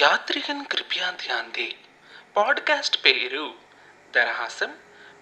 యాత్రికన్ 0.00 0.64
కృపయా 0.64 1.10
Dhyan 1.10 1.72
podcast 2.36 3.04
పేరు 3.04 3.54
దరహాసం 4.16 4.68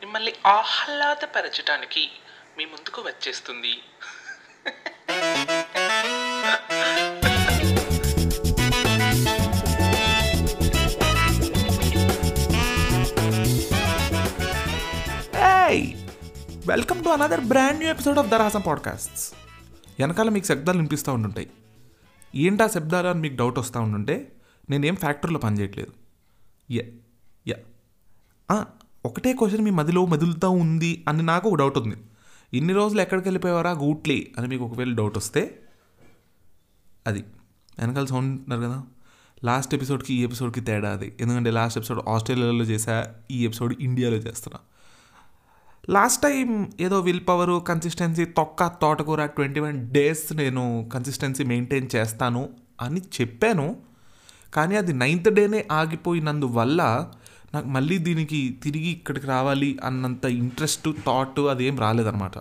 మిమ్మల్ని 0.00 0.33
ఆహ్లాదపరచడానికి 0.46 2.10
మీ 2.58 2.65
ముందుకు 2.65 3.03
వచ్చేస్తుంది. 3.03 3.80
Welcome 16.66 17.05
to 17.05 17.09
another 17.09 17.41
brand 17.41 17.79
new 17.79 17.91
episode 17.91 18.18
of 18.18 18.27
Darahasam 18.27 18.61
podcasts 18.61 19.32
వెనకాల 20.00 20.29
మీకు 20.29 20.46
శబ్దాలు 20.46 20.79
వినిపిస్తూ 20.79 21.12
ఉండుంటాయి. 21.12 21.50
ఏంటా 22.34 22.68
శబ్దాలు 22.68 23.09
అని 23.09 23.21
మీకు 23.21 23.37
డౌట్ 23.37 23.59
వస్తూ 23.59 23.80
ఉండుంటే 23.80 24.32
నేనేం 24.71 24.97
ఫ్యాక్టరీలో 24.97 25.39
పనిచేయట్లేదు 25.39 25.93
యా 26.73 26.85
యా 27.49 27.57
ఒకటే 29.05 29.33
క్వశ్చన్ 29.33 29.65
మీ 29.65 29.71
మదిలో 29.71 30.07
మెదులుతూ 30.07 30.51
ఉంది 30.51 31.05
అని 31.09 31.23
నాకు 31.23 31.49
ఒక 31.49 31.55
డౌట్ 31.55 31.79
ఉంది. 31.79 31.96
ఇన్ని 32.55 32.73
రోజులు 32.73 33.01
ఎక్కడికి 33.01 33.29
వెళ్ళిపోయారా 33.29 33.70
గూట్లీ 33.70 34.29
అని 34.38 34.48
మీకు 34.48 34.65
ఒకవేళ 34.65 34.95
డౌట్ 34.95 35.16
వస్తే 35.16 35.62
అది. 37.06 37.24
వెనకాల 37.79 38.05
సౌండ్ 38.05 38.41
ఉన్నారు 38.41 38.60
కదా? 38.60 38.83
లాస్ట్ 39.45 39.74
ఎపిసోడ్కి 39.74 40.15
ఈ 40.15 40.23
ఎపిసోడ్కి 40.23 40.60
తేడా 40.60 40.91
అది. 40.93 41.16
ఎందుకంటే 41.21 41.51
లాస్ట్ 41.51 41.79
ఎపిసోడ్ 41.79 42.09
ఆస్ట్రేలియాలో 42.09 42.65
చేసా 42.65 43.07
ఈ 43.30 43.45
ఎపిసోడ్ 43.45 43.77
ఇండియాలో 43.80 44.16
చేస్తున్నా. 44.16 44.60
లాస్ట్ 45.91 46.23
టైం 46.23 46.73
ఏదో 46.80 47.01
విల్ 47.01 47.21
పవరు 47.29 47.65
కన్సిస్టెన్సీ 47.68 48.24
తొక్క 48.24 48.66
తోటకూర 48.66 49.27
ట్వంటీ 49.27 49.60
వన్ 49.60 49.91
డేస్ 49.91 50.32
నేను 50.32 50.91
కన్సిస్టెన్సీ 50.93 51.45
మెయింటైన్ 51.45 51.88
చేస్తాను 51.96 52.48
అని 52.80 53.01
చెప్పాను. 53.01 53.89
కానీ 54.54 54.77
అది 54.77 54.92
నైన్త్ 54.92 55.30
డేనే 55.30 55.68
ఆగిపోయినందువల్ల 55.72 57.12
నాకు 57.54 57.68
మళ్ళీ 57.68 57.98
దీనికి 57.98 58.60
తిరిగి 58.62 58.88
ఇక్కడికి 58.88 59.26
రావాలి 59.26 59.79
అన్నంత 59.84 60.24
ఇంట్రెస్ట్ 60.24 60.88
థాట్ 61.06 61.40
అదేం 61.40 61.79
రాలేదన్నమాట. 61.79 62.32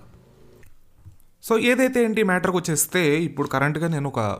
సో 1.43 1.57
ఏదైతే 1.57 2.03
ఏంటి 2.03 2.23
మ్యాటర్కి 2.23 2.57
వచ్చేస్తే 2.57 3.21
ఇప్పుడు 3.23 3.47
కరెంట్గా 3.47 3.87
నేను 3.87 4.07
ఒక 4.07 4.39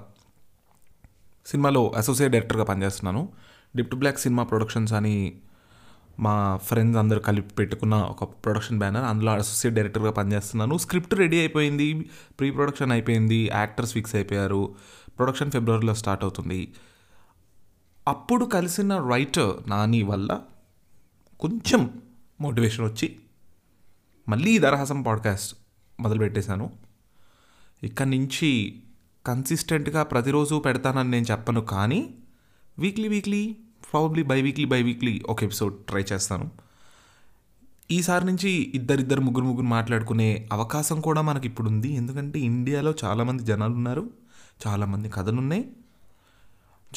సినిమాలో 1.46 1.94
అసోసియేట్ 1.98 2.34
డైరెక్టర్గా 2.34 2.64
పనిచేస్తున్నాను. 2.64 3.30
డిప్ట్ 3.76 3.96
బ్లాక్ 3.96 4.20
సినిమా 4.20 4.44
ప్రొడక్షన్స్ 4.44 4.94
అని 4.94 5.34
మా 6.20 6.60
ఫ్రెండ్స్ 6.64 6.98
అందరు 6.98 7.20
కలిపి 7.20 7.54
పెట్టుకున్న 7.56 7.96
ఒక 7.96 8.24
ప్రొడక్షన్ 8.24 8.80
బ్యానర్ 8.80 9.04
అందులో 9.04 9.32
అసోసియేట్ 9.32 9.76
డైరెక్టర్గా 9.76 10.12
పనిచేస్తున్నాను. 10.12 10.78
స్క్రిప్ట్ 10.78 11.14
రెడీ 11.14 11.40
అయిపోయింది 11.40 12.10
ప్రీ 12.40 12.52
ప్రొడక్షన్ 12.52 12.92
అయిపోయింది 12.92 13.50
యాక్టర్స్ 13.56 13.94
ఫిక్స్ 13.94 14.16
అయిపోయారు. 14.16 14.76
ప్రొడక్షన్ 15.18 15.52
ఫిబ్రవరిలో 15.52 15.94
స్టార్ట్ 15.94 16.24
అవుతుంది. 16.24 16.74
అప్పుడు 18.10 18.46
కలిసిన 18.46 18.98
రైటర్ 18.98 19.70
నాని 19.70 20.04
వల్ల 20.04 20.42
కొంచెం 21.40 22.02
మోటివేషన్ 22.42 22.86
వచ్చి 22.86 23.16
మళ్ళీ 24.30 24.58
దరహాసం 24.58 25.02
పాడ్కాస్ట్ 25.02 25.56
మొదలుపెట్టేశాను. 26.00 26.74
ఇక్కడి 27.84 28.10
నుంచి 28.10 28.80
కన్సిస్టెంట్గా 29.26 30.04
ప్రతిరోజు 30.04 30.60
పెడతానని 30.60 31.12
నేను 31.12 31.26
చెప్పను 31.32 31.62
కానీ 31.62 32.16
weekly 32.80 33.08
weekly 33.08 33.58
probably 33.92 34.24
biweekly 34.42 34.66
biweekly 34.84 35.24
ఒక 35.26 35.44
ఎపిసోడ్ 35.44 35.86
ట్రై 35.86 36.06
చేస్తాను. 36.14 36.52
ఈసారి 37.92 38.26
నుంచి 38.26 38.50
ఇద్దరిద్దరు 38.50 39.22
ముగ్గురు 39.22 39.46
ముగ్గురు 39.46 39.66
మాట్లాడుకునే 39.66 40.50
అవకాశం 40.52 41.02
కూడా 41.02 41.22
మనకి 41.22 41.48
ఇప్పుడు 41.48 41.68
ఉంది 41.68 41.94
ఎందుకంటే 41.94 42.40
ఇండియాలో 42.40 42.94
చాలామంది 43.04 43.44
జనాలు 43.44 43.74
ఉన్నారు 43.74 44.10
చాలామంది 44.68 45.10
కథలు 45.10 45.38
ఉన్నాయి 45.38 45.72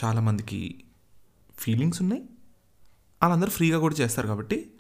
చాలామందికి 0.05 0.85
ఫీలింగ్స్ 1.59 2.03
ఉన్నాయి. 2.03 2.23
వాళ్ళందరూ 3.23 3.51
ఫ్రీగా 3.51 3.79
కూడా 3.79 3.95
చేస్తారు 3.95 4.27
కాబట్టి 4.27 4.71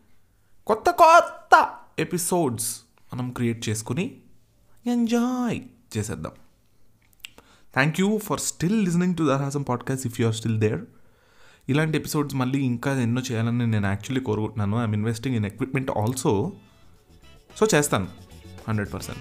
కొత్త 0.66 0.90
కొత్త 0.90 1.74
ఎపిసోడ్స్ 1.98 2.80
మనం 3.14 3.30
క్రియేట్ 3.30 3.68
చేసుకుని 3.68 4.16
ఎంజాయ్ 4.86 5.60
చేసేద్దాం. 5.98 6.32
Thank 7.74 8.00
you 8.00 8.18
for 8.18 8.40
still 8.40 8.84
listening 8.84 9.16
to 9.16 9.22
Darahasam 9.22 9.62
podcast 9.62 10.06
if 10.06 10.20
you 10.20 10.26
are 10.26 10.34
still 10.34 10.58
there 10.58 10.80
ఇలాంటి 11.68 11.98
ఎపిసోడ్స్ 11.98 12.34
మళ్ళీ 12.34 12.60
ఇంకా 12.64 13.00
ఎన్నో 13.00 13.22
చేయాలని 13.32 13.66
నేను 13.66 13.86
యాక్చువల్లీ 13.86 14.24
కోరుకుంటున్నాను. 14.24 14.76
I'm 14.76 14.94
investing 14.94 15.36
in 15.36 15.46
equipment 15.46 15.90
also 15.90 16.52
so 17.56 17.66
చేస్తాను. 17.74 18.08
హండ్రెడ్ 18.68 18.92
పర్సెంట్ 18.92 19.20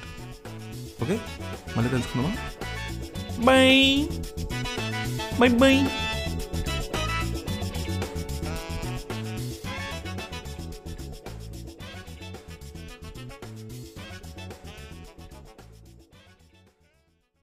ఓకే 1.04 1.20
మళ్ళీ 1.78 1.90
తెలుసుకుందామా 1.90 2.36
బై 3.46 4.04
బై 5.40 5.48
బై 5.48 5.88